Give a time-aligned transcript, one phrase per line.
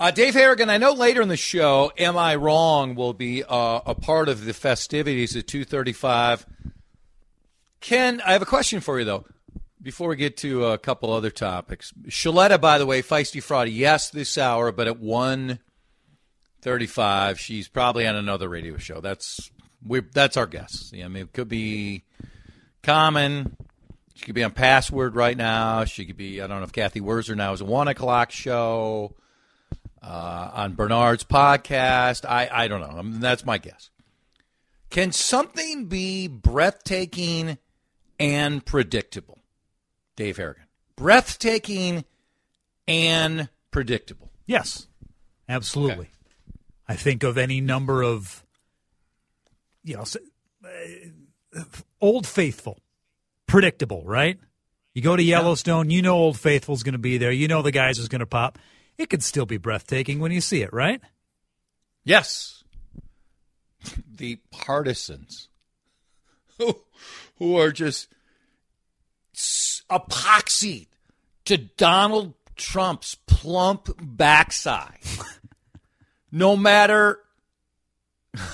[0.00, 3.80] Uh, Dave Harrigan, I know later in the show, "Am I Wrong?" will be uh,
[3.84, 6.46] a part of the festivities at two thirty-five.
[7.80, 9.24] Ken, I have a question for you though.
[9.82, 14.10] Before we get to a couple other topics, Shaletta, by the way, feisty Friday, yes,
[14.10, 15.58] this hour, but at one
[16.62, 19.00] thirty-five, she's probably on another radio show.
[19.00, 19.50] That's
[19.84, 20.00] we.
[20.00, 20.92] That's our guess.
[20.94, 22.04] Yeah, I mean, it could be
[22.84, 23.56] common.
[24.14, 25.84] She could be on Password right now.
[25.86, 26.40] She could be.
[26.40, 29.16] I don't know if Cathy Wurzer now is a one o'clock show
[30.02, 32.24] uh, on Bernard's podcast.
[32.24, 32.98] I I don't know.
[32.98, 33.90] I mean, that's my guess.
[34.90, 37.58] Can something be breathtaking
[38.18, 39.38] and predictable?
[40.16, 40.64] Dave Harrigan.
[40.96, 42.04] Breathtaking
[42.86, 44.30] and predictable.
[44.46, 44.88] Yes,
[45.48, 46.06] absolutely.
[46.06, 46.10] Okay.
[46.88, 48.42] I think of any number of,
[49.84, 50.04] you know,
[50.64, 51.62] uh,
[52.00, 52.80] old faithful,
[53.46, 54.38] predictable, right?
[54.94, 57.30] You go to Yellowstone, you know Old Faithful's going to be there.
[57.30, 58.58] You know the guys is going to pop.
[58.98, 61.00] It could still be breathtaking when you see it, right?
[62.04, 62.64] Yes.
[64.16, 65.48] the partisans
[66.58, 66.82] who,
[67.36, 68.08] who are just
[69.90, 70.88] epoxied
[71.44, 74.98] to Donald Trump's plump backside.
[76.32, 77.20] no matter,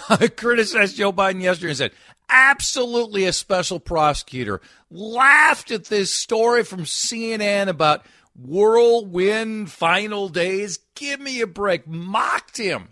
[0.08, 1.92] I criticized Joe Biden yesterday and said,
[2.29, 4.61] absolutely a special prosecutor.
[4.91, 8.05] Laughed at this story from CNN about
[8.37, 10.79] whirlwind final days.
[10.95, 11.87] Give me a break.
[11.87, 12.89] Mocked him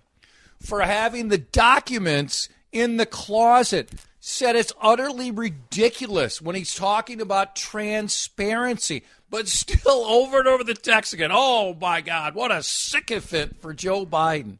[0.61, 3.91] for having the documents in the closet
[4.25, 10.75] said it's utterly ridiculous when he's talking about transparency, but still over and over the
[10.75, 11.31] text again.
[11.33, 14.59] Oh my God, what a sycophant for Joe Biden.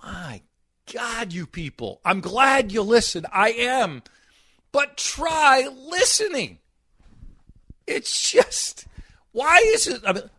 [0.00, 0.42] My
[0.92, 2.00] God, you people.
[2.04, 3.26] I'm glad you listen.
[3.32, 4.02] I am.
[4.70, 6.58] But try listening.
[7.86, 8.86] It's just,
[9.32, 10.02] why is it?
[10.06, 10.30] I mean,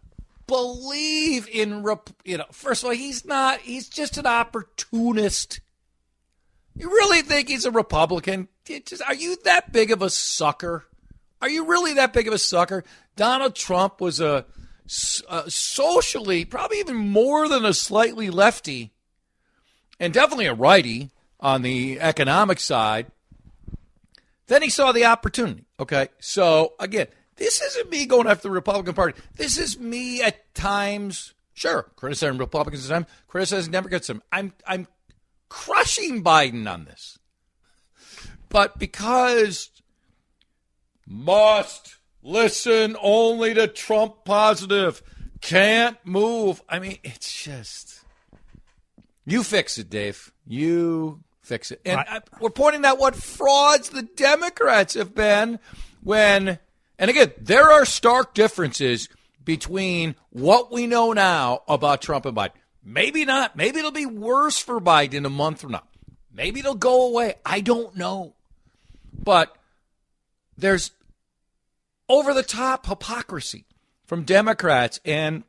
[0.47, 1.86] believe in,
[2.23, 5.59] you know, first of all, he's not, he's just an opportunist
[6.75, 8.47] you really think he's a Republican?
[9.05, 10.85] Are you that big of a sucker?
[11.41, 12.84] Are you really that big of a sucker?
[13.16, 14.45] Donald Trump was a,
[15.29, 18.91] a socially, probably even more than a slightly lefty,
[20.00, 23.07] and definitely a righty on the economic side.
[24.47, 25.66] Then he saw the opportunity.
[25.79, 26.07] Okay.
[26.19, 27.07] So again,
[27.43, 29.19] this isn't me going after the Republican Party.
[29.35, 34.09] This is me at times, sure, criticizing Republicans at times, criticizing Democrats.
[34.31, 34.87] I'm I'm
[35.49, 37.19] crushing Biden on this.
[38.47, 39.69] But because
[41.05, 45.03] must listen only to Trump positive,
[45.41, 46.61] can't move.
[46.69, 48.05] I mean, it's just.
[49.25, 50.31] You fix it, Dave.
[50.47, 51.81] You fix it.
[51.85, 55.59] And I, we're pointing out what frauds the Democrats have been
[56.01, 56.59] when,
[57.03, 59.09] and again, there are stark differences
[59.44, 62.53] between what we know now about Trump and Biden.
[62.81, 63.58] Maybe not.
[63.58, 65.84] Maybe it'll be worse for Biden a month from now.
[66.34, 67.34] Maybe it'll go away.
[67.46, 68.36] I don't know.
[69.22, 69.53] But
[70.58, 70.91] there's
[72.08, 73.66] over the top hypocrisy
[74.06, 75.44] from Democrats and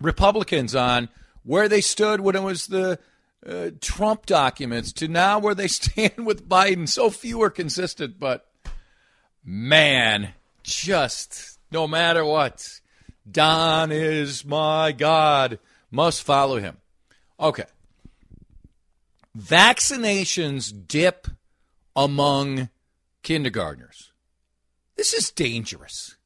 [0.00, 1.08] Republicans on
[1.42, 3.00] where they stood when it was the
[3.44, 6.88] uh, Trump documents to now where they stand with Biden.
[6.88, 8.46] So few are consistent, but
[9.44, 12.80] man, just no matter what,
[13.30, 15.58] Don is my God
[15.90, 16.78] must follow him.
[17.38, 17.64] Okay.
[19.36, 21.28] Vaccinations dip
[21.94, 22.68] among
[23.22, 24.12] kindergartners.
[24.96, 26.16] This is dangerous.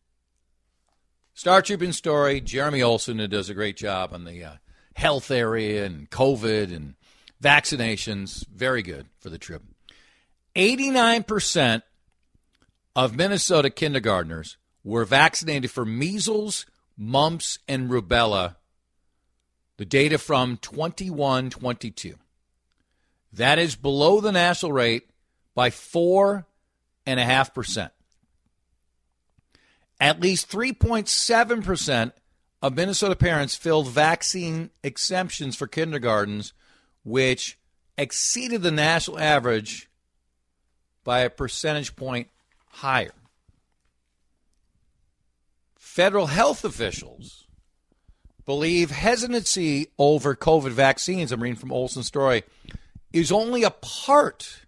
[1.34, 4.52] Star Tribune story Jeremy Olson who does a great job on the uh,
[4.94, 6.94] health area and COVID and
[7.42, 8.46] vaccinations.
[8.48, 9.62] Very good for the trip.
[10.54, 11.82] 89%
[12.94, 16.66] of Minnesota kindergartners were vaccinated for measles,
[16.96, 18.56] mumps, and rubella
[19.82, 22.14] the data from 21 22.
[23.32, 25.10] That is below the national rate
[25.56, 27.90] by 4.5%.
[29.98, 32.12] At least 3.7%
[32.62, 36.52] of Minnesota parents filled vaccine exemptions for kindergartens,
[37.02, 37.58] which
[37.98, 39.90] exceeded the national average
[41.02, 42.28] by a percentage point
[42.72, 43.12] higher.
[45.78, 47.46] Federal health officials
[48.44, 52.42] believe hesitancy over COVID vaccines, I'm reading from Olson's story,
[53.12, 54.64] is only a part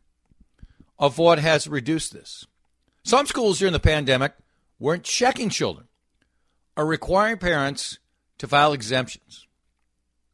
[0.99, 2.47] of what has reduced this.
[3.03, 4.35] Some schools during the pandemic
[4.79, 5.89] weren't checking children
[6.77, 7.99] or requiring parents
[8.39, 9.47] to file exemptions.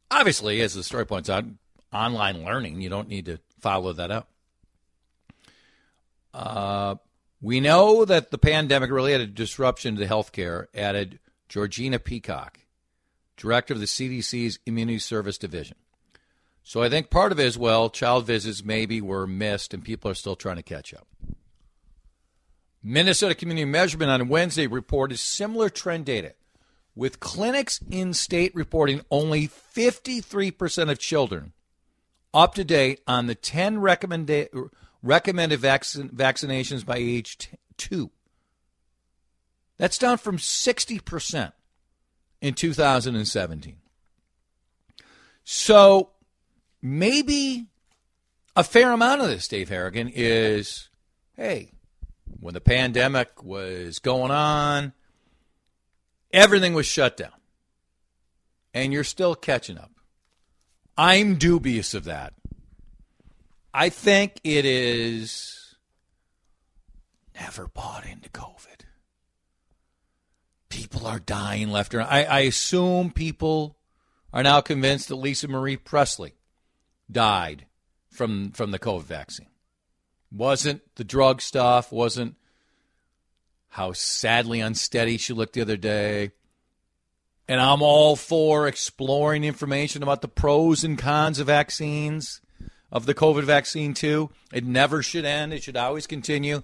[0.09, 1.45] Obviously, as the story points out,
[1.93, 4.29] online learning, you don't need to follow that up.
[6.33, 6.95] Uh,
[7.41, 12.59] we know that the pandemic really had a disruption to healthcare, added Georgina Peacock
[13.41, 15.75] director of the CDC's Immunity Service Division.
[16.63, 20.11] So I think part of it is, well, child visits maybe were missed and people
[20.11, 21.07] are still trying to catch up.
[22.83, 26.33] Minnesota Community Measurement on Wednesday reported similar trend data,
[26.95, 31.53] with clinics in state reporting only 53% of children
[32.33, 34.49] up to date on the 10 recommended,
[35.03, 38.11] recommended vaccin- vaccinations by age t- 2.
[39.77, 41.53] That's down from 60%
[42.41, 43.77] in 2017.
[45.43, 46.09] So
[46.81, 47.67] maybe
[48.55, 50.89] a fair amount of this, Dave Harrigan, is
[51.35, 51.71] hey,
[52.39, 54.93] when the pandemic was going on,
[56.31, 57.31] everything was shut down.
[58.73, 59.91] And you're still catching up.
[60.97, 62.33] I'm dubious of that.
[63.73, 65.75] I think it is
[67.39, 68.85] never bought into COVID.
[70.69, 72.29] People are dying left and right.
[72.29, 73.77] I, assume people
[74.33, 76.33] are now convinced that Lisa Marie Presley
[77.11, 77.65] died
[78.09, 79.49] from from the COVID vaccine.
[80.31, 82.35] Wasn't the drug stuff, wasn't
[83.69, 86.31] how sadly unsteady she looked the other day.
[87.47, 92.41] And I'm all for exploring information about the pros and cons of vaccines,
[92.91, 94.29] of the COVID vaccine, too.
[94.53, 96.63] It never should end, it should always continue.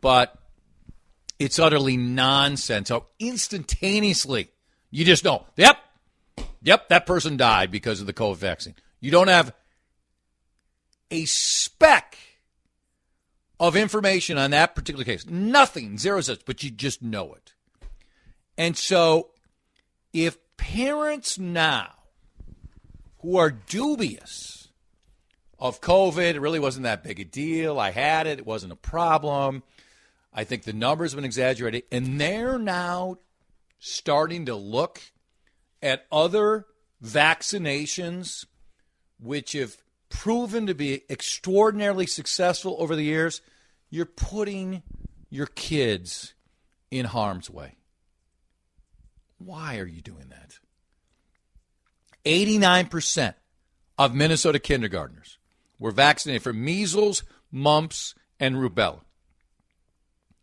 [0.00, 0.36] But
[1.38, 2.88] it's utterly nonsense.
[2.88, 4.50] So instantaneously,
[4.90, 5.78] you just know, yep,
[6.62, 8.74] yep, that person died because of the COVID vaccine.
[9.00, 9.52] You don't have
[11.10, 12.16] a speck
[13.60, 15.26] of information on that particular case.
[15.26, 17.54] Nothing, zero such, but you just know it.
[18.56, 19.30] And so
[20.12, 21.92] if parents now
[23.20, 24.57] who are dubious
[25.58, 27.78] of COVID, it really wasn't that big a deal.
[27.78, 29.62] I had it, it wasn't a problem.
[30.32, 33.18] I think the numbers have been exaggerated, and they're now
[33.80, 35.00] starting to look
[35.82, 36.66] at other
[37.02, 38.44] vaccinations
[39.20, 39.76] which have
[40.08, 43.40] proven to be extraordinarily successful over the years,
[43.90, 44.82] you're putting
[45.30, 46.34] your kids
[46.90, 47.76] in harm's way.
[49.38, 50.58] Why are you doing that?
[52.24, 53.34] 89%
[53.96, 55.37] of Minnesota kindergartners
[55.78, 59.00] were vaccinated for measles, mumps, and rubella.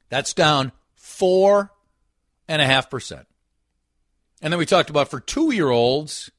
[0.09, 3.25] That's down 4.5%.
[4.41, 6.31] And then we talked about for two year olds,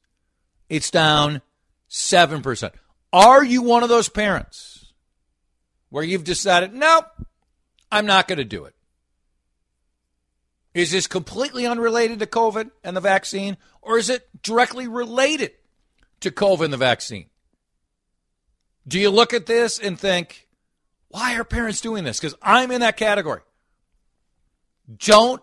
[0.69, 1.41] it's down
[1.89, 2.71] 7%.
[3.13, 4.93] Are you one of those parents
[5.89, 7.05] where you've decided, nope,
[7.91, 8.75] I'm not going to do it?
[10.73, 15.51] Is this completely unrelated to COVID and the vaccine, or is it directly related
[16.19, 17.27] to COVID and the vaccine?
[18.87, 20.47] Do you look at this and think,
[21.09, 22.19] why are parents doing this?
[22.19, 23.41] Because I'm in that category.
[24.97, 25.41] Don't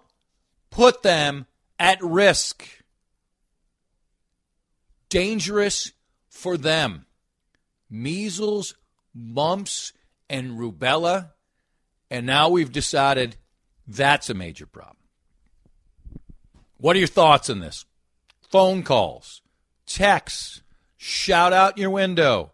[0.70, 1.46] put them
[1.78, 2.66] at risk.
[5.08, 5.92] Dangerous
[6.28, 7.06] for them
[7.90, 8.74] measles,
[9.14, 9.92] mumps,
[10.28, 11.30] and rubella.
[12.10, 13.36] And now we've decided
[13.86, 14.96] that's a major problem.
[16.78, 17.84] What are your thoughts on this?
[18.50, 19.42] Phone calls,
[19.86, 20.62] texts,
[20.96, 22.52] shout out your window,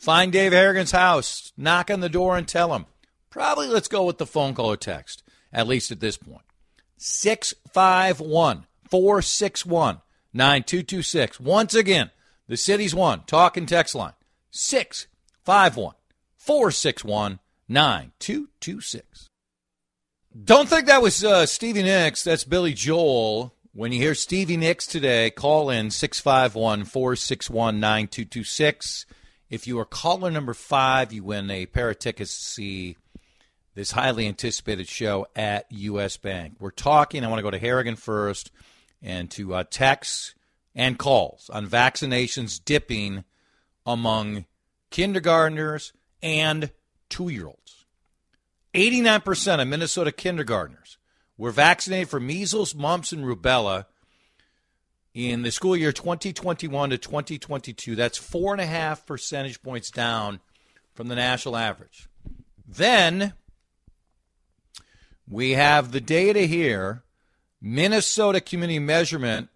[0.00, 2.86] find Dave Harrigan's house, knock on the door and tell him.
[3.28, 6.42] Probably let's go with the phone call or text, at least at this point.
[6.96, 10.00] 651 461
[10.32, 11.40] 9226.
[11.40, 12.10] Once again,
[12.48, 13.22] the city's one.
[13.26, 14.14] Talk and text line
[14.50, 15.94] 651
[16.36, 19.28] 461 9226.
[20.44, 22.24] Don't think that was uh, Stevie Nicks.
[22.24, 23.54] That's Billy Joel.
[23.72, 29.06] When you hear Stevie Nicks today, call in 651 461 9226.
[29.50, 32.96] If you are caller number five, you win a pair of tickets to see
[33.74, 36.16] this highly anticipated show at U.S.
[36.16, 36.54] Bank.
[36.60, 38.52] We're talking, I want to go to Harrigan first,
[39.02, 40.34] and to uh, texts
[40.74, 43.24] and calls on vaccinations dipping
[43.84, 44.44] among
[44.90, 45.92] kindergartners
[46.22, 46.70] and
[47.08, 47.86] two year olds.
[48.72, 50.98] 89% of Minnesota kindergartners
[51.36, 53.86] were vaccinated for measles, mumps, and rubella
[55.14, 57.96] in the school year 2021 to 2022.
[57.96, 60.40] That's four and a half percentage points down
[60.94, 62.08] from the national average.
[62.66, 63.34] Then
[65.28, 67.02] we have the data here.
[67.60, 69.48] Minnesota Community Measurement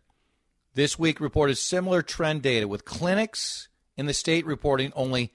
[0.75, 5.33] this week reported similar trend data with clinics in the state reporting only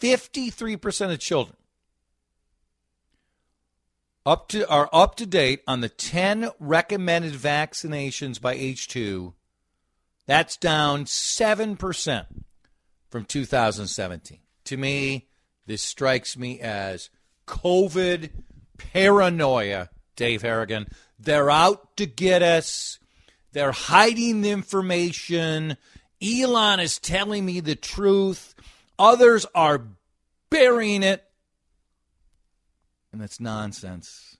[0.00, 1.56] 53% of children
[4.26, 9.32] up to are up to date on the 10 recommended vaccinations by H2.
[10.26, 12.26] That's down 7%
[13.10, 14.38] from 2017.
[14.64, 15.28] To me,
[15.66, 17.10] this strikes me as
[17.46, 18.30] COVID
[18.76, 20.88] paranoia, Dave Harrigan.
[21.18, 22.98] They're out to get us.
[23.52, 25.76] They're hiding the information.
[26.22, 28.54] Elon is telling me the truth.
[28.98, 29.86] Others are
[30.50, 31.22] burying it.
[33.12, 34.36] And that's nonsense.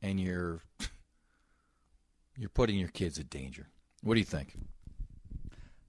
[0.00, 0.62] And you're
[2.36, 3.68] you're putting your kids in danger.
[4.02, 4.56] What do you think?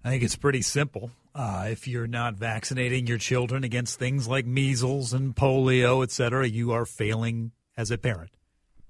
[0.03, 1.11] I think it's pretty simple.
[1.35, 6.47] Uh, if you're not vaccinating your children against things like measles and polio, et cetera,
[6.47, 8.31] you are failing as a parent.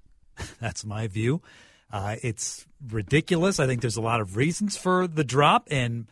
[0.60, 1.42] That's my view.
[1.90, 3.58] Uh, it's ridiculous.
[3.58, 6.06] I think there's a lot of reasons for the drop, and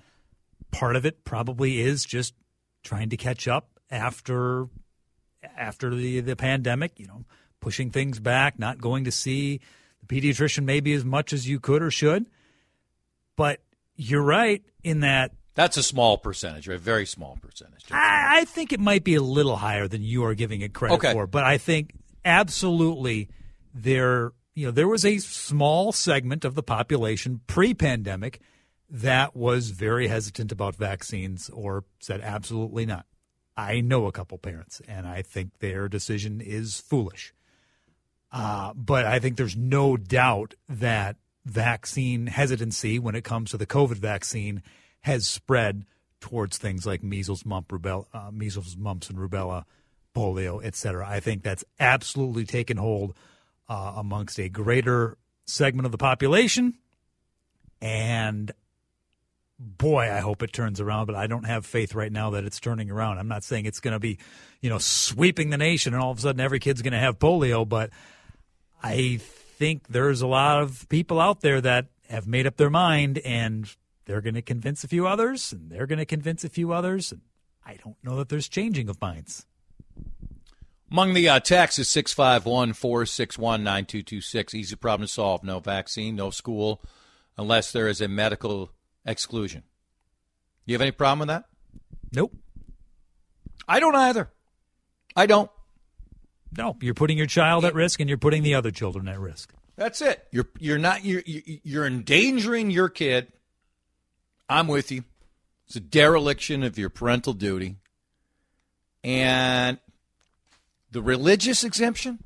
[0.70, 2.34] part of it probably is just
[2.82, 4.68] trying to catch up after
[5.56, 6.98] after the the pandemic.
[6.98, 7.24] You know,
[7.60, 9.60] pushing things back, not going to see
[10.00, 12.26] the pediatrician maybe as much as you could or should.
[13.36, 13.60] But
[13.96, 17.84] you're right in that that's a small percentage, a very small percentage.
[17.90, 20.96] I, I, think it might be a little higher than you are giving it credit
[20.96, 21.12] okay.
[21.14, 21.94] for, but I think
[22.26, 23.30] absolutely
[23.72, 28.40] there you know there was a small segment of the population pre-pandemic
[28.90, 33.06] that was very hesitant about vaccines or said absolutely not.
[33.56, 37.32] I know a couple parents, and I think their decision is foolish.
[38.30, 43.66] Uh, but I think there's no doubt that vaccine hesitancy when it comes to the
[43.66, 44.62] COVID vaccine
[45.02, 45.86] has spread
[46.20, 49.64] towards things like measles, mump, rubella, uh, measles, mumps, and rubella,
[50.14, 51.06] polio, etc.
[51.08, 53.14] I think that's absolutely taken hold
[53.68, 56.74] uh, amongst a greater segment of the population.
[57.80, 58.50] And
[59.58, 62.58] boy, I hope it turns around, but I don't have faith right now that it's
[62.58, 63.18] turning around.
[63.18, 64.18] I'm not saying it's going to be,
[64.60, 67.20] you know, sweeping the nation and all of a sudden every kid's going to have
[67.20, 67.90] polio, but
[68.82, 69.20] I
[69.56, 73.74] think there's a lot of people out there that have made up their mind and
[74.04, 77.10] they're going to convince a few others and they're going to convince a few others.
[77.10, 77.22] And
[77.64, 79.46] I don't know that there's changing of minds.
[80.90, 84.54] Among the uh, texts is 651 461 9226.
[84.54, 85.42] Easy problem to solve.
[85.42, 86.80] No vaccine, no school,
[87.36, 88.70] unless there is a medical
[89.04, 89.64] exclusion.
[90.64, 91.44] You have any problem with that?
[92.14, 92.36] Nope.
[93.66, 94.30] I don't either.
[95.16, 95.50] I don't.
[96.56, 99.52] No, you're putting your child at risk and you're putting the other children at risk.
[99.76, 100.26] That's it.
[100.30, 103.32] You're you're not you're you're endangering your kid.
[104.48, 105.04] I'm with you.
[105.66, 107.76] It's a dereliction of your parental duty.
[109.02, 109.78] And
[110.90, 112.22] the religious exemption?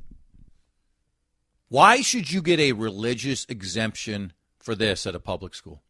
[1.69, 5.83] Why should you get a religious exemption for this at a public school?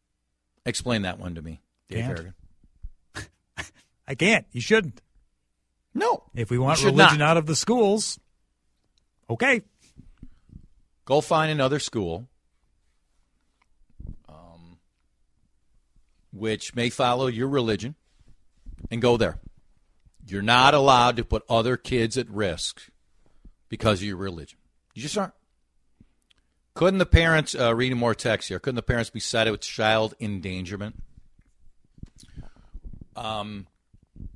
[0.65, 2.05] Explain that one to me, Dave.
[2.05, 2.35] Harrigan.
[4.09, 4.47] I can't.
[4.53, 5.01] You shouldn't.
[5.95, 6.25] No.
[6.35, 7.31] If we want religion not.
[7.31, 8.19] out of the schools,
[9.29, 9.63] okay.
[11.05, 12.29] Go find another school
[14.29, 14.79] um,
[16.33, 17.97] which may follow your religion
[18.91, 19.39] and go there.
[20.27, 22.83] You're not allowed to put other kids at risk
[23.69, 24.59] because of your religion.
[24.95, 25.33] You just aren't.
[26.75, 30.15] Couldn't the parents, uh, reading more text here, couldn't the parents be cited with child
[30.21, 31.03] endangerment?
[33.17, 33.67] Um,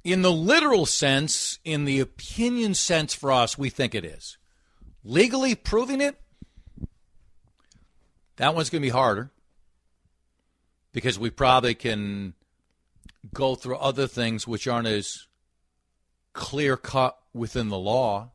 [0.02, 4.38] in the literal sense, in the opinion sense for us, we think it is.
[5.02, 6.20] Legally proving it,
[8.36, 9.30] that one's going to be harder
[10.92, 12.34] because we probably can
[13.32, 15.26] go through other things which aren't as
[16.32, 18.30] clear cut within the law.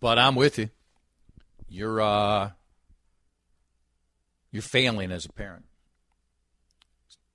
[0.00, 0.70] But I'm with you.
[1.68, 2.50] You're uh,
[4.50, 5.67] you're failing as a parent.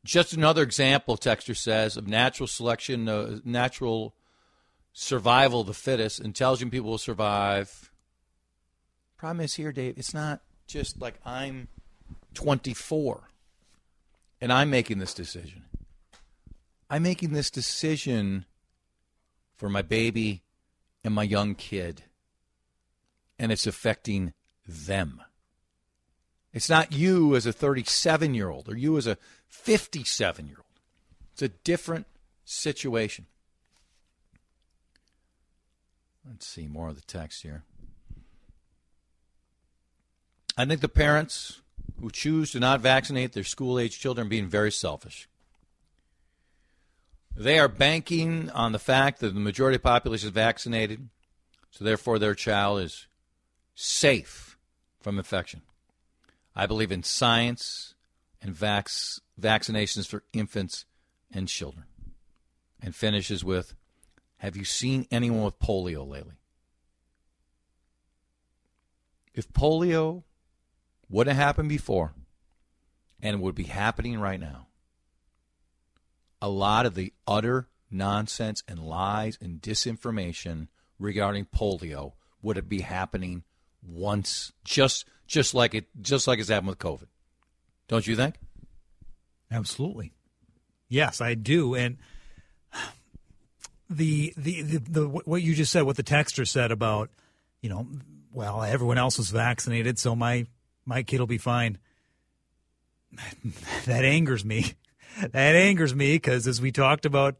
[0.06, 4.14] Just another example, Texter says, of natural selection, uh, natural
[4.92, 6.20] survival of the fittest.
[6.20, 7.90] Intelligent people will survive.
[9.18, 9.98] Problem is here, Dave.
[9.98, 11.70] It's not just like I'm
[12.34, 13.30] 24
[14.42, 15.64] and I'm making this decision.
[16.90, 18.46] I'm making this decision
[19.56, 20.44] for my baby
[21.04, 22.04] and my young kid,
[23.40, 24.34] and it's affecting
[24.68, 25.22] them.
[26.52, 29.18] It's not you as a 37 year old or you as a
[29.54, 30.66] 57 year old.
[31.32, 32.08] It's a different
[32.44, 33.28] situation.
[36.28, 37.64] Let's see more of the text here.
[40.58, 41.62] I think the parents
[42.00, 45.30] who choose to not vaccinate their school age children are being very selfish.
[47.36, 51.10] They are banking on the fact that the majority of the population is vaccinated,
[51.72, 53.08] so therefore their child is
[53.76, 54.58] safe
[55.00, 55.62] from infection.
[56.56, 57.93] I believe in science
[58.44, 60.86] and vax, vaccinations for infants
[61.32, 61.86] and children.
[62.82, 63.74] And finishes with
[64.38, 66.36] Have you seen anyone with polio lately?
[69.34, 70.24] If polio
[71.10, 72.14] would have happened before
[73.22, 74.68] and would be happening right now,
[76.42, 80.68] a lot of the utter nonsense and lies and disinformation
[81.00, 83.44] regarding polio would it be happening
[83.82, 87.08] once just just like it just like it's happened with COVID.
[87.88, 88.36] Don't you think?
[89.52, 90.14] Absolutely.
[90.90, 91.76] Yes, I do.
[91.76, 91.98] And
[93.90, 97.10] the, the the the what you just said, what the texter said about,
[97.62, 97.88] you know,
[98.32, 100.46] well, everyone else was vaccinated, so my
[100.86, 101.78] my kid will be fine.
[103.86, 104.74] that angers me.
[105.32, 107.36] That angers me because, as we talked about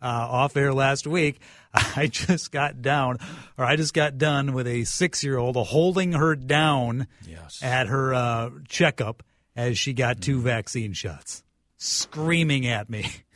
[0.00, 1.40] uh, off air last week,
[1.74, 3.18] I just got down,
[3.58, 7.60] or I just got done with a six year old holding her down Yes.
[7.62, 9.24] at her uh, checkup
[9.56, 10.44] as she got two mm-hmm.
[10.44, 11.42] vaccine shots,
[11.76, 13.10] screaming at me.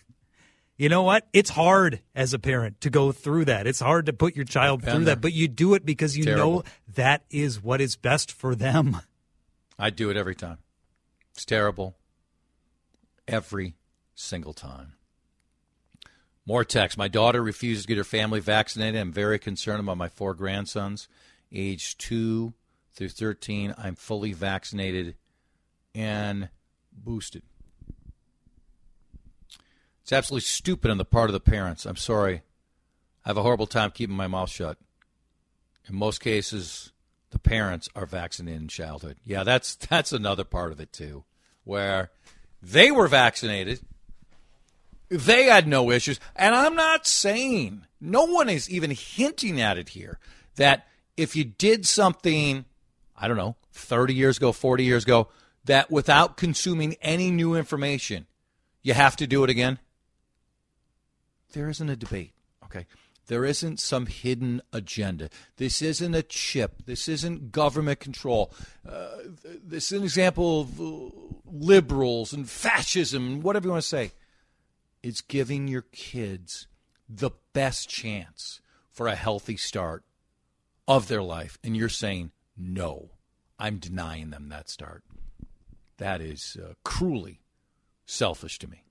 [0.81, 1.29] You know what?
[1.35, 3.67] It's hard as a parent to go through that.
[3.67, 6.53] It's hard to put your child through that, but you do it because you Terrible.
[6.55, 6.63] know
[6.95, 8.97] that is what is best for them.
[9.79, 10.57] I do it every time.
[11.35, 11.97] It's terrible.
[13.29, 13.75] Every
[14.15, 14.95] single time.
[16.47, 16.97] More text.
[16.97, 18.99] My daughter refuses to get her family vaccinated.
[18.99, 21.09] I'm very concerned about my four grandsons,
[21.53, 22.55] age 2
[22.95, 23.75] through 13.
[23.77, 25.15] I'm fully vaccinated
[25.95, 26.49] and
[26.93, 27.43] boosted.
[30.03, 31.87] It's absolutely stupid on the part of the parents.
[31.87, 32.43] I'm sorry.
[33.25, 34.79] I have a horrible time keeping my mouth shut.
[35.89, 36.93] In most cases,
[37.31, 39.19] the parents are vaccinated in childhood.
[39.25, 41.25] Yeah, that's that's another part of it too,
[41.65, 42.11] where
[42.63, 43.81] they were vaccinated,
[45.09, 49.91] they had no issues, and I'm not saying no one is even hinting at it
[49.91, 50.19] here
[50.57, 52.65] that if you did something,
[53.17, 55.29] I don't know, 30 years ago, 40 years ago,
[55.65, 58.27] that without consuming any new information,
[58.83, 59.79] you have to do it again.
[61.53, 62.33] There isn't a debate.
[62.65, 62.87] Okay.
[63.27, 65.31] There isn't some hidden agenda.
[65.57, 66.83] This isn't a chip.
[66.87, 68.53] This isn't government control.
[68.89, 69.11] Uh,
[69.45, 71.11] this is an example of uh,
[71.47, 74.13] liberals and fascism, whatever you want to say.
[75.03, 76.67] It's giving your kids
[77.09, 80.05] the best chance for a healthy start
[80.89, 81.59] of their life.
[81.63, 83.11] And you're saying, no,
[83.59, 85.05] I'm denying them that start.
[86.01, 87.41] That is uh, cruelly
[88.07, 88.83] selfish to me.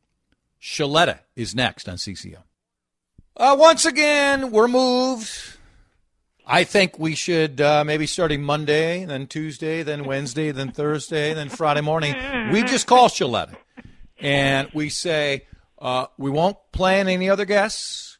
[0.62, 2.44] Shaletta is next on CCO.
[3.36, 5.29] Uh, once again, we're moved.
[6.46, 11.50] I think we should uh, maybe starting Monday, then Tuesday, then Wednesday, then Thursday, then
[11.50, 12.16] Friday morning.
[12.51, 13.55] We just call Shaletta
[14.20, 15.48] and we say
[15.79, 18.18] uh, we won't plan any other guests.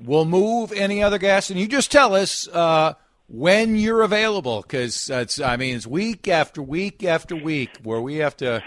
[0.00, 2.94] We'll move any other guests, and you just tell us uh,
[3.28, 8.16] when you're available because it's I mean it's week after week after week where we
[8.16, 8.62] have to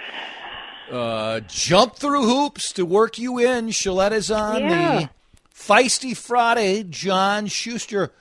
[0.92, 3.68] uh, jump through hoops to work you in.
[3.70, 5.00] Shaletta's on Yeah.
[5.00, 5.10] the
[5.56, 8.12] Feisty Friday, John Schuster,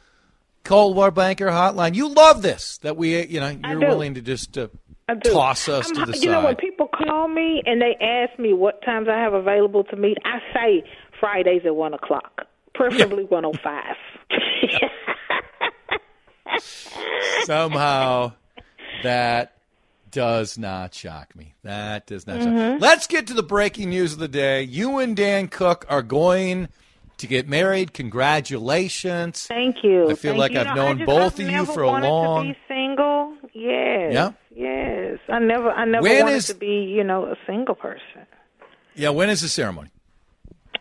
[0.65, 1.95] Coldwell Banker Hotline.
[1.95, 4.69] You love this that we, you know, you're willing to just uh,
[5.25, 8.53] toss us I'm- to the you know, when people call me and they ask me
[8.53, 10.85] what times I have available to meet, I say
[11.19, 13.97] Fridays at one o'clock, preferably one o five.
[17.45, 18.33] Somehow
[19.03, 19.53] that
[20.11, 21.55] does not shock me.
[21.63, 22.73] That does not Mm-hmm.
[22.75, 24.63] shock Let's get to the breaking news of the day.
[24.63, 26.69] You and Dan Cook are going
[27.19, 27.93] to get married.
[27.93, 29.47] Congratulations.
[29.47, 30.05] Thank you.
[30.11, 30.61] I feel Thank like you.
[30.61, 33.35] I've You known both I've of you for a long- To be single.
[33.53, 34.13] Yes.
[34.13, 34.33] Yeah?
[34.55, 35.19] Yes.
[35.29, 35.71] I never.
[35.71, 38.27] I never When wanted is- to be, you know, a single person.
[38.95, 39.91] Yeah, when is the ceremony?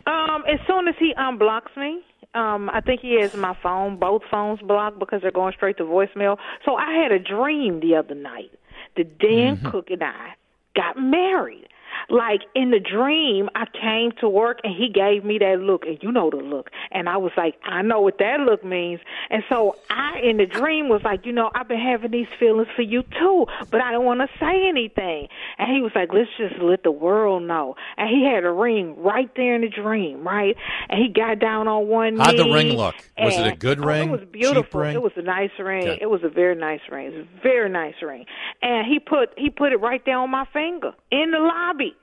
[0.06, 2.00] Um, as soon as he unblocks me,
[2.34, 5.84] um, I think he has my phone, both phones blocked because they're going straight to
[5.84, 6.36] voicemail.
[6.64, 8.50] So I had a dream the other night
[8.96, 9.70] that Dan Mm-hmm.
[9.70, 10.34] Cook and I
[10.76, 11.66] got married.
[12.10, 15.98] Like in the dream, I came to work and he gave me that look, and
[16.02, 16.70] you know the look.
[16.90, 19.00] And I was like, I know what that look means.
[19.30, 22.68] And so I, in the dream, was like, you know, I've been having these feelings
[22.74, 25.28] for you too, but I don't want to say anything.
[25.58, 27.76] And he was like, let's just let the world know.
[27.96, 30.56] And he had a ring right there in the dream, right?
[30.88, 32.24] And he got down on one knee.
[32.24, 32.96] How'd the ring look?
[33.18, 34.08] Was it a good oh, ring?
[34.08, 34.80] It was beautiful.
[34.80, 34.94] ring?
[34.94, 35.98] It was a nice ring.
[36.00, 37.06] It was a very nice ring.
[37.06, 38.24] It was a very nice ring.
[38.62, 41.94] And he put he put it right there on my finger in the lobby,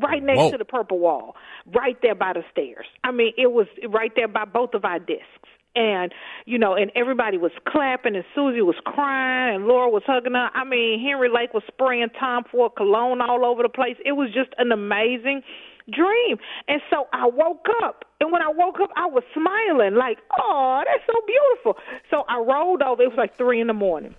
[0.00, 0.50] right next Whoa.
[0.52, 1.36] to the purple wall,
[1.74, 2.86] right there by the stairs.
[3.02, 5.24] I mean, it was right there by both of our desks.
[5.76, 6.12] And
[6.46, 10.50] you know, and everybody was clapping, and Susie was crying, and Laura was hugging her.
[10.54, 13.96] I mean, Henry Lake was spraying Tom Ford cologne all over the place.
[14.04, 15.42] It was just an amazing
[15.90, 16.38] dream.
[16.68, 20.82] And so I woke up, and when I woke up, I was smiling, like, "Oh,
[20.86, 21.76] that's so beautiful."
[22.08, 23.02] So I rolled over.
[23.02, 24.14] It was like three in the morning.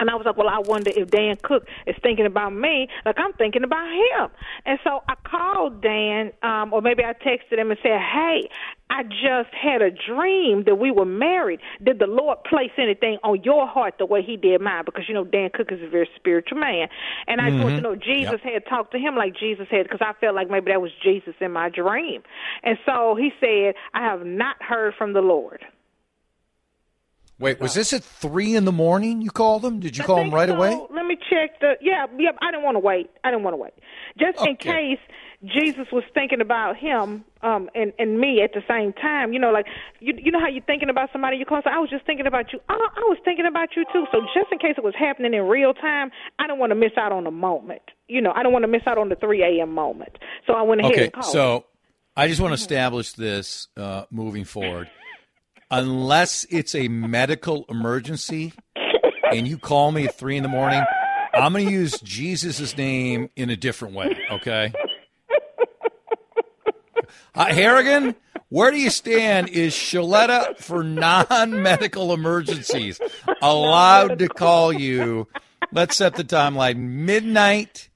[0.00, 3.16] And I was like, well, I wonder if Dan Cook is thinking about me like
[3.18, 4.30] I'm thinking about him.
[4.64, 8.48] And so I called Dan, um, or maybe I texted him and said, hey,
[8.88, 11.60] I just had a dream that we were married.
[11.84, 14.82] Did the Lord place anything on your heart the way he did mine?
[14.84, 16.88] Because, you know, Dan Cook is a very spiritual man.
[17.28, 20.00] And I just want to know, Jesus had talked to him like Jesus had, because
[20.00, 22.22] I felt like maybe that was Jesus in my dream.
[22.64, 25.64] And so he said, I have not heard from the Lord.
[27.40, 29.22] Wait, was this at three in the morning?
[29.22, 29.80] You called them?
[29.80, 30.54] Did you I call them right so.
[30.54, 30.78] away?
[30.94, 31.74] Let me check the.
[31.80, 32.30] Yeah, yeah.
[32.42, 33.10] I didn't want to wait.
[33.24, 33.72] I didn't want to wait.
[34.18, 34.98] Just in case
[35.42, 39.32] Jesus was thinking about him um, and and me at the same time.
[39.32, 39.64] You know, like
[40.00, 41.62] you you know how you're thinking about somebody you call.
[41.64, 42.60] So I was just thinking about you.
[42.68, 44.04] I, I was thinking about you too.
[44.12, 46.92] So just in case it was happening in real time, I didn't want to miss
[46.98, 47.82] out on the moment.
[48.06, 49.72] You know, I don't want to miss out on the 3 a.m.
[49.72, 50.18] moment.
[50.46, 51.32] So I went ahead Okay, and called.
[51.32, 51.64] so
[52.16, 54.90] I just want to establish this uh, moving forward.
[55.70, 58.52] Unless it's a medical emergency
[59.32, 60.82] and you call me at three in the morning,
[61.32, 64.72] I'm going to use Jesus' name in a different way, okay?
[67.34, 68.16] Uh, Harrigan,
[68.48, 69.48] where do you stand?
[69.50, 73.00] Is Shaletta for non medical emergencies
[73.40, 75.28] allowed to call you?
[75.72, 77.88] Let's set the timeline midnight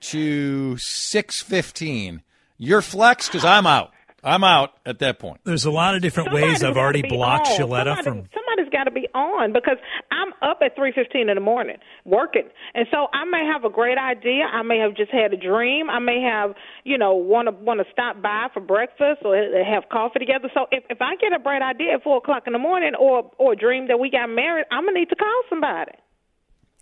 [0.00, 2.20] to 6.15.
[2.58, 3.92] You're flex because I'm out.
[4.24, 5.40] I'm out at that point.
[5.44, 7.56] There's a lot of different Somebody's ways I've already blocked on.
[7.56, 8.14] Shaletta Somebody- from.
[8.34, 9.76] Somebody's got to be on because
[10.10, 13.70] I'm up at three fifteen in the morning working, and so I may have a
[13.70, 14.44] great idea.
[14.44, 15.88] I may have just had a dream.
[15.88, 16.54] I may have,
[16.84, 20.50] you know, want to want to stop by for breakfast or have coffee together.
[20.54, 23.30] So if if I get a bright idea at four o'clock in the morning or
[23.38, 25.92] or a dream that we got married, I'm gonna need to call somebody.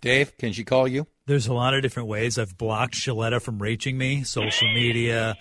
[0.01, 1.07] Dave, can she call you?
[1.25, 4.23] There's a lot of different ways I've blocked Shaletta from reaching me.
[4.23, 5.35] Social media,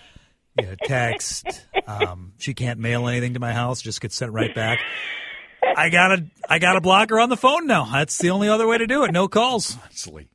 [0.64, 1.66] know, text.
[1.86, 4.78] Um, she can't mail anything to my house; just gets sent right back.
[5.76, 7.84] I gotta, I gotta block her on the phone now.
[7.92, 9.12] That's the only other way to do it.
[9.12, 9.76] No calls.
[9.84, 10.28] Honestly.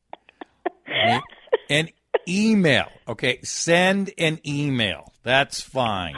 [1.70, 1.90] An
[2.28, 2.88] email.
[3.08, 5.12] Okay, send an email.
[5.24, 6.16] That's fine.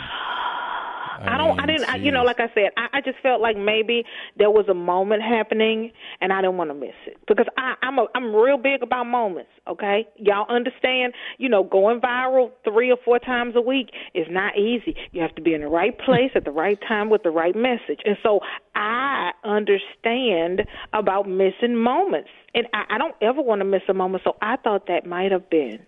[1.22, 1.60] I don't.
[1.60, 1.90] I didn't.
[1.90, 4.04] I, you know, like I said, I, I just felt like maybe
[4.38, 8.00] there was a moment happening, and I didn't want to miss it because I, I'm
[8.00, 9.50] a, I'm real big about moments.
[9.68, 11.14] Okay, y'all understand?
[11.38, 14.96] You know, going viral three or four times a week is not easy.
[15.12, 17.56] You have to be in the right place at the right time with the right
[17.56, 18.40] message, and so
[18.76, 24.24] I understand about missing moments, and I, I don't ever want to miss a moment.
[24.24, 25.80] So I thought that might have been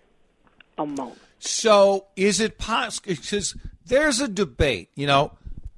[0.78, 1.18] a moment.
[1.38, 3.08] So is it possible?
[3.14, 4.90] Because there's a debate.
[4.94, 5.32] You know,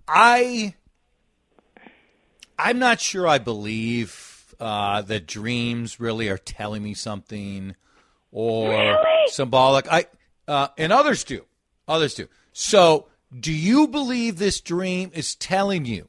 [0.06, 0.74] I
[2.58, 3.26] I'm not sure.
[3.26, 7.74] I believe uh, that dreams really are telling me something
[8.32, 8.96] or Really?
[9.28, 9.90] symbolic.
[9.90, 10.06] I
[10.46, 11.44] uh, and others do.
[11.86, 12.28] Others do.
[12.52, 13.06] So,
[13.38, 16.08] do you believe this dream is telling you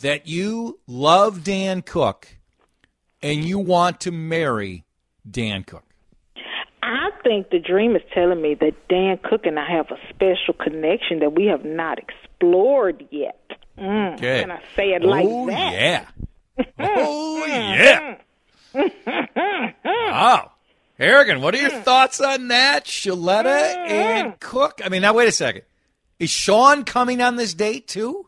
[0.00, 2.28] that you love Dan Cook
[3.22, 4.84] and you want to marry
[5.28, 5.84] Dan Cook?
[7.24, 10.54] I think the dream is telling me that Dan Cook and I have a special
[10.54, 13.40] connection that we have not explored yet.
[13.78, 14.40] Mm, Okay.
[14.42, 15.72] Can I say it like oh, that?
[15.72, 16.06] yeah.
[16.78, 18.16] Oh, yeah.
[19.84, 20.52] wow.
[20.98, 22.84] Harrigan, what are your thoughts on that?
[22.84, 24.80] Shaletta and Cook?
[24.84, 25.62] I mean, now, wait a second.
[26.20, 28.26] Is Sean coming on this date, too?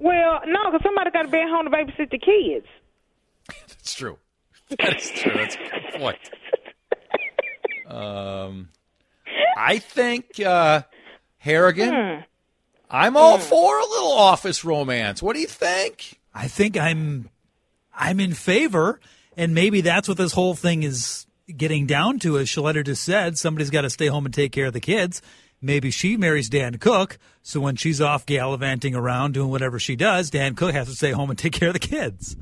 [0.00, 2.66] Well, no, because somebody got to be at home to babysit the kids.
[3.68, 4.18] That's true.
[4.70, 5.32] That is true.
[5.36, 6.18] That's a good point.
[7.96, 8.68] Um,
[9.56, 10.82] I think, uh,
[11.38, 12.24] Harrigan,
[12.90, 15.22] I'm all for a little office romance.
[15.22, 16.20] What do you think?
[16.34, 17.30] I think I'm,
[17.94, 19.00] I'm in favor,
[19.36, 22.38] and maybe that's what this whole thing is getting down to.
[22.38, 25.22] As Shaletta just said, somebody's got to stay home and take care of the kids.
[25.62, 30.28] Maybe she marries Dan Cook, so when she's off gallivanting around doing whatever she does,
[30.28, 32.36] Dan Cook has to stay home and take care of the kids.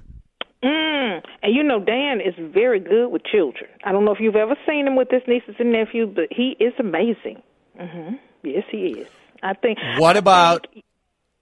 [0.64, 1.20] Mm.
[1.42, 3.68] And you know, Dan is very good with children.
[3.84, 6.56] I don't know if you've ever seen him with his nieces and nephews, but he
[6.58, 7.42] is amazing.
[7.78, 9.08] hmm Yes, he is.
[9.42, 9.78] I think.
[9.98, 10.66] What about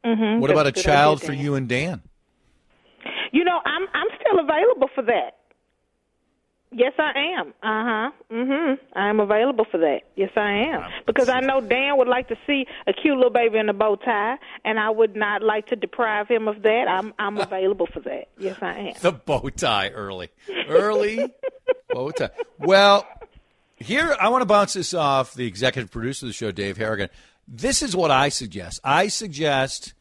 [0.05, 2.03] Mhm, what about a child idea, for you and Dan?
[3.33, 5.39] You know, I'm I'm still available for that.
[6.75, 7.49] Yes, I am.
[7.63, 8.11] Uh huh.
[8.31, 8.79] Mhm.
[8.95, 10.01] I am available for that.
[10.17, 10.91] Yes, I am.
[11.07, 13.97] Because I know Dan would like to see a cute little baby in a bow
[13.97, 16.87] tie, and I would not like to deprive him of that.
[16.89, 18.29] I'm I'm available for that.
[18.39, 18.95] Yes, I am.
[19.01, 20.31] The bow tie early.
[20.69, 21.29] Early
[21.91, 22.31] bow tie.
[22.59, 23.07] Well,
[23.77, 27.09] here I want to bounce this off the executive producer of the show, Dave Harrigan.
[27.47, 28.81] This is what I suggest.
[28.85, 29.95] I suggest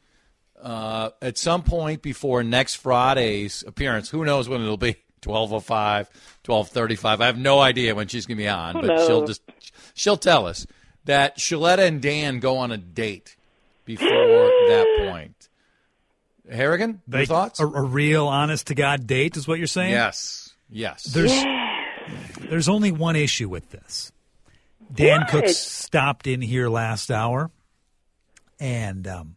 [0.62, 6.08] uh, at some point before next Friday's appearance, who knows when it'll be, 1205,
[6.46, 7.22] 1235.
[7.22, 9.42] I have no idea when she's going to be on, Who but she'll just
[9.94, 10.66] she'll tell us
[11.06, 13.36] that Shaletta and Dan go on a date
[13.86, 15.50] before that point.
[16.52, 17.60] Harrigan, your Like, thoughts?
[17.60, 19.92] A, a real, honest to God date is what you're saying.
[19.92, 20.54] Yes.
[20.70, 21.04] Yes.
[21.06, 21.32] There's
[22.50, 24.12] there's only one issue with this.
[24.94, 25.30] Dan What?
[25.30, 27.50] Cook stopped in here last hour,
[28.60, 29.36] and um,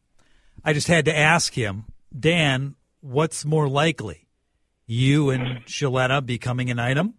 [0.64, 1.84] I just had to ask him,
[2.18, 4.23] Dan, what's more likely,
[4.86, 7.14] you and Shaletta becoming an item,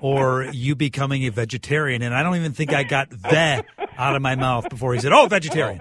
[0.00, 2.02] or you becoming a vegetarian?
[2.02, 5.12] And I don't even think I got that out of my mouth before he said,
[5.12, 5.80] "Oh, vegetarian."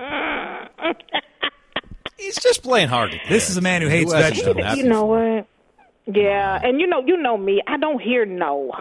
[2.18, 3.20] He's just playing hard.
[3.30, 4.66] This is a man who hates hasn't vegetables.
[4.66, 5.48] that You know what?
[6.06, 7.62] Yeah, and you know, you know me.
[7.66, 8.74] I don't hear no.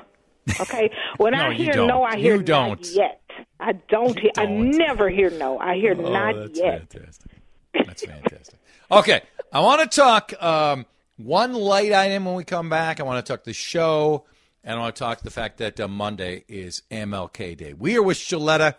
[0.60, 2.80] Okay, when No, I hear no, I hear You don't.
[2.80, 3.20] not yet.
[3.60, 4.30] I don't hear.
[4.36, 5.58] I never hear no.
[5.58, 6.90] I hear Oh, not that's yet.
[6.92, 7.30] fantastic.
[7.74, 8.58] That's fantastic.
[8.90, 9.20] Okay,
[9.52, 10.86] I want to talk um,
[11.18, 13.00] one light item when we come back.
[13.00, 14.24] I want to talk the show,
[14.64, 17.74] and I want to talk the fact that uh, Monday is MLK Day.
[17.74, 18.76] We are with Shaletta.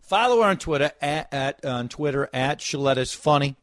[0.00, 3.56] Follow her on Twitter at, at on Twitter at Shaletta's Funny.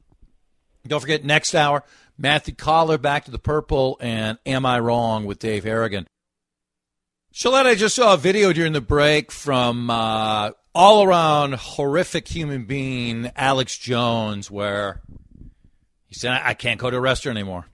[0.85, 1.83] Don't forget next hour,
[2.17, 6.07] Matthew Coller back to the purple and Am I Wrong with Dave Harrigan.
[7.33, 12.65] Shaletta, I just saw a video during the break from uh, all around horrific human
[12.65, 15.01] being Alex Jones where
[16.07, 17.65] he said, I can't go to a restaurant anymore.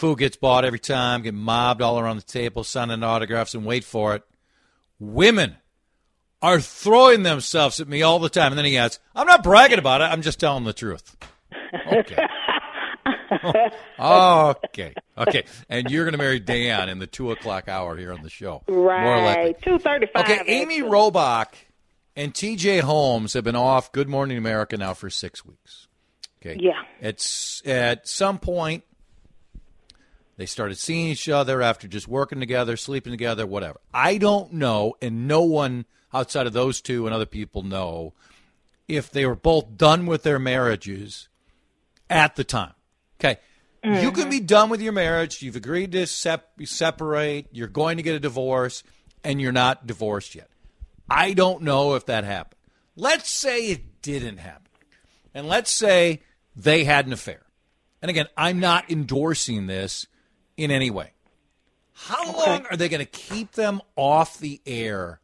[0.00, 3.84] Food gets bought every time, get mobbed all around the table, signing autographs, and wait
[3.84, 4.22] for it.
[4.98, 5.56] Women
[6.40, 8.50] are throwing themselves at me all the time.
[8.52, 11.18] And then he adds, I'm not bragging about it, I'm just telling the truth.
[11.92, 12.16] Okay.
[14.00, 14.94] okay.
[15.18, 15.44] Okay.
[15.68, 18.62] And you're going to marry Dan in the two o'clock hour here on the show.
[18.68, 20.24] Right, two thirty-five.
[20.24, 21.48] Okay, Amy Robach
[22.16, 25.88] and TJ Holmes have been off Good Morning America now for six weeks.
[26.40, 26.56] Okay.
[26.58, 26.80] Yeah.
[27.02, 28.84] It's at some point
[30.40, 33.78] they started seeing each other after just working together, sleeping together, whatever.
[33.92, 38.14] I don't know, and no one outside of those two and other people know
[38.88, 41.28] if they were both done with their marriages
[42.08, 42.72] at the time.
[43.20, 43.38] Okay.
[43.84, 44.46] You can be mm-hmm.
[44.46, 45.42] done with your marriage.
[45.42, 47.46] You've agreed to sep- separate.
[47.52, 48.82] You're going to get a divorce,
[49.22, 50.48] and you're not divorced yet.
[51.08, 52.58] I don't know if that happened.
[52.96, 54.70] Let's say it didn't happen.
[55.34, 56.22] And let's say
[56.56, 57.42] they had an affair.
[58.02, 60.06] And again, I'm not endorsing this
[60.60, 61.12] in any way.
[61.94, 65.20] How long are they going to keep them off the air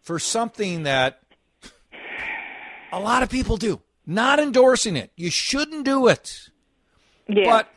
[0.00, 1.20] for something that
[2.90, 3.80] a lot of people do?
[4.06, 5.12] Not endorsing it.
[5.14, 6.48] You shouldn't do it.
[7.28, 7.44] Yeah.
[7.44, 7.68] But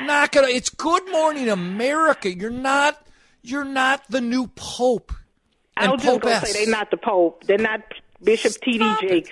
[0.00, 2.34] not gonna it's good morning America.
[2.34, 3.00] You're not
[3.42, 5.12] you're not the new Pope.
[5.76, 7.44] I was just gonna say they're not the Pope.
[7.44, 7.82] They're not
[8.22, 8.78] Bishop T.D.
[8.78, 9.00] Stop.
[9.00, 9.30] Jakes.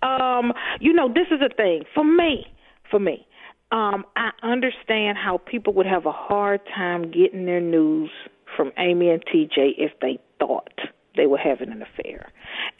[0.00, 2.46] Um, you know, this is a thing for me.
[2.90, 3.26] For me,
[3.70, 8.10] um, I understand how people would have a hard time getting their news
[8.56, 9.74] from Amy and T.J.
[9.76, 10.72] if they thought
[11.16, 12.30] they were having an affair,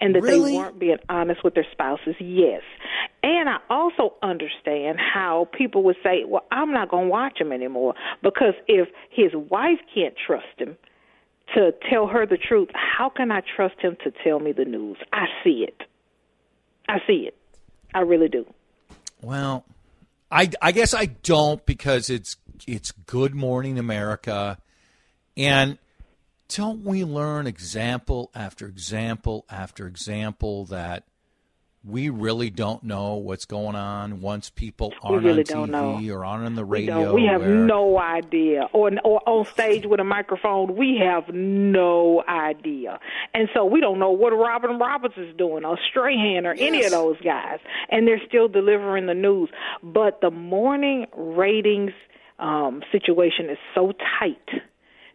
[0.01, 0.53] and that Really?
[0.53, 2.15] they weren't being honest with their spouses.
[2.21, 2.63] Yes,
[3.23, 7.53] and I also understand how people would say, "Well, I'm not going to watch him
[7.53, 10.77] anymore because if his wife can't trust him."
[11.55, 14.99] to tell her the truth, how can I trust him to tell me the news?
[15.15, 15.83] I see it.
[16.91, 17.35] I see it.
[17.95, 18.45] I really do.
[19.23, 19.65] Well,
[20.31, 22.37] I, I guess I don't because it's
[22.67, 24.59] it's Good Morning America,
[25.37, 25.79] and
[26.55, 31.05] don't we learn example after example after example that
[31.85, 36.45] we really don't know what's going on once people aren't really on TV or aren't
[36.45, 37.05] on the We radio.
[37.05, 37.15] don't.
[37.15, 38.69] We have where- no idea.
[38.73, 42.99] Or, or on stage with a microphone, we have no idea.
[43.33, 46.91] And so we don't know what Robin Roberts is doing, or Strahan, or any of
[46.91, 47.61] those guys.
[47.91, 49.49] And they're still delivering the news.
[49.83, 51.93] But the morning ratings
[52.41, 54.63] um, situation is so tight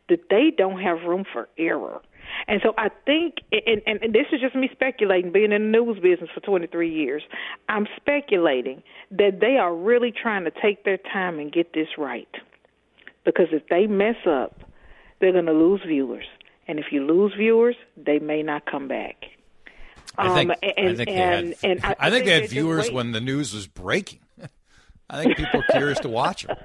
[0.09, 2.01] that they don't have room for error.
[2.47, 5.79] And so I think, and, and, and this is just me speculating, being in the
[5.79, 7.23] news business for 23 years,
[7.69, 12.27] I'm speculating that they are really trying to take their time and get this right.
[13.25, 14.61] Because if they mess up,
[15.21, 16.25] they're going to lose viewers.
[16.67, 19.15] And if you lose viewers, they may not come back.
[20.17, 22.49] I think, Um, and- I think they and- had, I I think think they had
[22.49, 24.19] viewers when the news was breaking.
[25.13, 26.57] I think people are curious to watch them.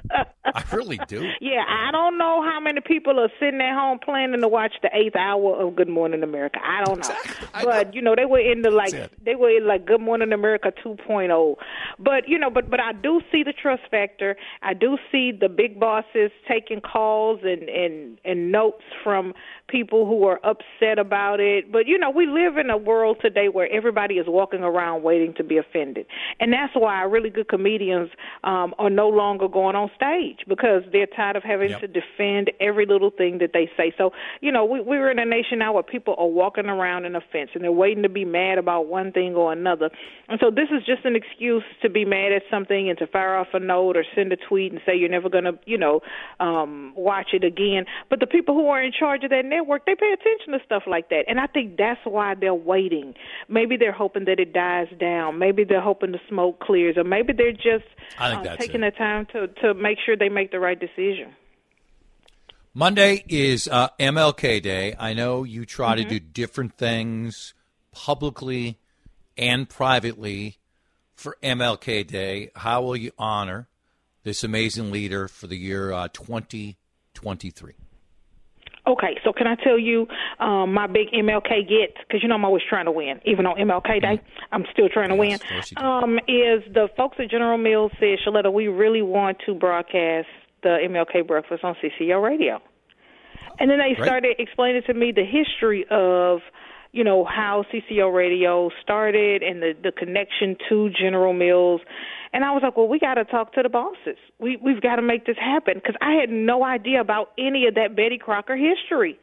[0.45, 1.23] I really do.
[1.41, 4.89] Yeah, I don't know how many people are sitting at home planning to watch the
[4.95, 6.59] eighth hour of Good Morning America.
[6.65, 7.15] I don't know,
[7.53, 10.33] I but you know they were in the like they were in like Good Morning
[10.33, 11.57] America 2.0.
[11.99, 14.37] But you know, but but I do see the trust factor.
[14.63, 19.35] I do see the big bosses taking calls and and and notes from
[19.69, 21.71] people who are upset about it.
[21.71, 25.35] But you know, we live in a world today where everybody is walking around waiting
[25.35, 26.07] to be offended,
[26.41, 28.11] and that's why really good comedians
[28.45, 31.81] um, are no longer going on stage because they're tired of having Yep.
[31.81, 33.93] to defend every little thing that they say.
[33.99, 37.15] So you know, we we're in a nation now where people are walking around in
[37.15, 39.91] offense and they're waiting to be mad about one thing or another,
[40.29, 43.37] and so this is just an excuse to be mad at something and to fire
[43.37, 46.01] off a note or send a tweet and say you're never going to, you know,
[46.41, 47.85] um, watch it again.
[48.09, 50.85] But the people who are in charge of that network, they pay attention to stuff
[50.87, 53.15] like that, and I think that's why they're waiting.
[53.49, 55.39] Maybe they're hoping that it dies down.
[55.39, 57.87] Maybe they're hoping the smoke clears, or maybe they're just
[58.19, 58.95] uh, taking it.
[58.95, 61.35] the time to to make sure they make the right decision.
[62.75, 64.95] Monday is uh, MLK Day.
[64.99, 67.55] I know you try to do different things
[67.93, 68.79] publicly
[69.37, 70.59] and privately
[71.19, 73.69] for MLK Day, how will you honor
[74.23, 77.75] this amazing leader for the year uh, 2023?
[78.89, 80.07] Okay, so can I tell you
[80.41, 81.95] um, my big MLK get?
[82.01, 84.21] Because you know I'm always trying to win, even on MLK Day.
[84.51, 85.35] I'm still trying to win.
[85.35, 85.85] of course you do.
[85.85, 90.29] Um, is the folks at General Mills said, Shaletta, we really want to broadcast
[90.63, 92.61] the MLK breakfast on CCO Radio.
[93.61, 96.41] And then they started explaining to me the history of,
[96.93, 101.83] you know, how CCO Radio started and the the connection to General Mills.
[102.33, 104.19] And I was like, well, we got to talk to the bosses.
[104.39, 107.75] We we've got to make this happen because I had no idea about any of
[107.75, 109.19] that Betty Crocker history.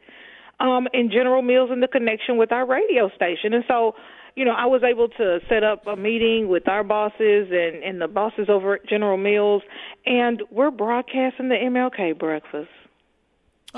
[0.58, 3.52] Um, and General Mills and the connection with our radio station.
[3.52, 3.92] And so,
[4.36, 8.00] you know, I was able to set up a meeting with our bosses and, and
[8.00, 9.60] the bosses over at General Mills,
[10.06, 12.70] and we're broadcasting the MLK breakfast.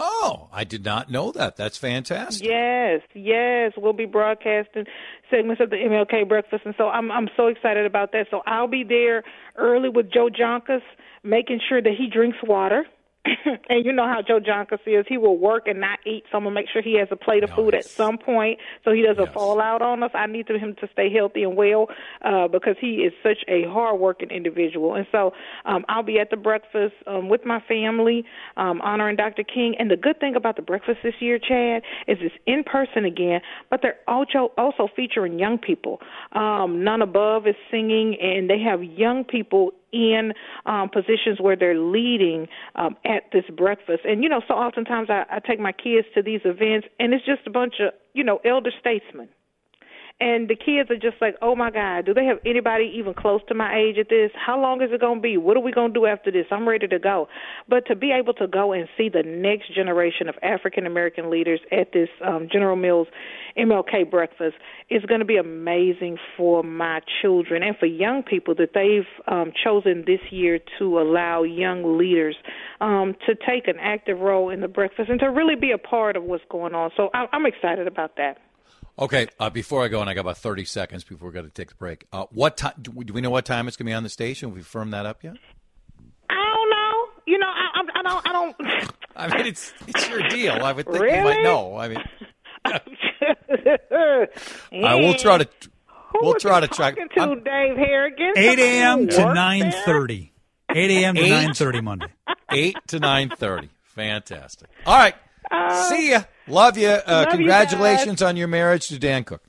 [0.01, 1.57] Oh, I did not know that.
[1.57, 2.47] That's fantastic.
[2.47, 4.85] Yes, yes, we'll be broadcasting
[5.29, 8.27] segments of the MLK breakfast, and so I'm I'm so excited about that.
[8.31, 9.25] So I'll be there
[9.57, 10.83] early with Joe Jonkas,
[11.25, 12.85] making sure that he drinks water.
[13.69, 16.25] and you know how Joe Jonkas is; he will work and not eat.
[16.31, 18.93] So I'm gonna make sure he has a plate of food at some point, so
[18.93, 19.35] he doesn't Yes.
[19.35, 20.11] fall out on us.
[20.15, 21.89] I need him to stay healthy and well
[22.25, 24.95] uh, because he is such a hard-working individual.
[24.95, 25.33] And so
[25.65, 28.25] um, I'll be at the breakfast um, with my family,
[28.57, 29.43] um, honoring Dr.
[29.45, 29.75] King.
[29.79, 33.41] And the good thing about the breakfast this year, Chad, is it's in person again,
[33.71, 36.01] but they're also also featuring young people.
[36.33, 40.33] Um, None Above is singing, and they have young people in
[40.67, 44.01] um, positions where they're leading um, at this breakfast.
[44.05, 47.25] And you know, so oftentimes I, I take my kids to these events, and it's
[47.25, 49.29] just a bunch of you know elder statesmen.
[50.21, 53.41] And the kids are just like, oh my God, do they have anybody even close
[53.47, 54.33] to my age at this?
[54.35, 55.37] How long is it going to be?
[55.37, 56.47] What are we going to do after this?
[56.51, 57.29] I'm ready to go.
[57.69, 61.61] But to be able to go and see the next generation of African American leaders
[61.71, 63.07] at this um, General Mills
[63.57, 64.57] MLK breakfast
[64.91, 69.53] is going to be amazing for my children and for young people that they've um,
[69.65, 72.35] chosen this year to allow young leaders
[72.81, 76.17] um, to take an active role in the breakfast and to really be a part
[76.17, 76.91] of what's going on.
[76.97, 78.39] So I- I'm excited about that.
[78.99, 81.51] Okay, uh, before I go, and I got about 30 seconds before we got to
[81.51, 82.07] take the break.
[82.13, 82.73] Uh, what time?
[82.83, 84.49] Do we, do we know what time it's going to be on the station?
[84.49, 85.37] Have we firmed that up yet?
[86.29, 87.07] I don't know.
[87.27, 88.29] You know, I, I, I don't.
[88.29, 88.57] I don't.
[89.17, 90.65] I mean, it's it's your deal.
[90.65, 91.77] I would think you might know.
[91.77, 92.03] I mean,
[94.85, 95.49] I will try to.
[96.13, 96.95] Who We'll try to track.
[96.97, 98.33] talking to I'm- Dave Harrigan.
[98.35, 99.09] 8 a.m.
[99.09, 100.31] to 9.30.
[100.75, 101.15] 8 a.m.
[101.17, 102.07] to 9.30 Monday.
[102.51, 103.69] eight to nine thirty.
[103.85, 104.69] Fantastic.
[104.87, 105.15] All right.
[105.91, 106.23] See ya.
[106.51, 106.89] Love you.
[106.89, 109.43] Uh, love you congratulations on your marriage to Dan Cook.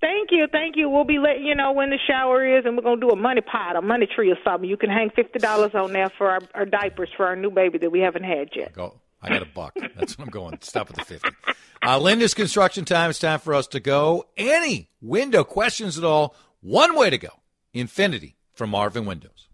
[0.00, 0.88] Thank you, thank you.
[0.90, 3.40] We'll be letting you know when the shower is, and we're gonna do a money
[3.40, 4.68] pot, a money tree, or something.
[4.68, 7.78] You can hang fifty dollars on there for our, our diapers for our new baby
[7.78, 8.72] that we haven't had yet.
[8.72, 9.00] Go.
[9.22, 9.74] I got a buck.
[9.96, 10.58] That's what I'm going.
[10.60, 11.28] Stop at the 50.
[11.82, 13.10] Uh, Lindus construction time.
[13.10, 14.26] It's time for us to go.
[14.36, 16.36] Any window questions at all?
[16.60, 17.30] One way to go.
[17.72, 19.45] Infinity from Marvin Windows.